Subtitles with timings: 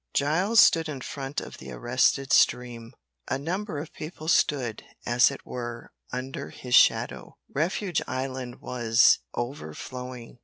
[0.15, 2.95] Giles stood in front of the arrested stream.
[3.29, 7.37] A number of people stood, as it were, under his shadow.
[7.53, 10.39] Refuge island was overflowing.